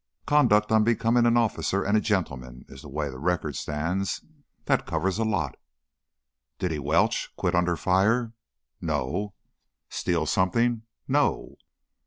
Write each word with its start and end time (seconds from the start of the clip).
"'Conduct 0.25 0.71
unbecoming 0.71 1.27
an 1.27 1.37
officer 1.37 1.83
and 1.83 1.95
a 1.95 2.01
gentleman' 2.01 2.65
is 2.67 2.81
the 2.81 2.89
way 2.89 3.07
the 3.11 3.19
record 3.19 3.55
stands. 3.55 4.25
That 4.65 4.87
covers 4.87 5.19
a 5.19 5.23
lot." 5.23 5.57
"Did 6.57 6.71
he 6.71 6.79
welch 6.79 7.31
quit 7.37 7.53
under 7.53 7.77
fire?" 7.77 8.33
"No." 8.81 9.35
"Steal 9.91 10.25
something?" 10.25 10.81
"No." 11.07 11.53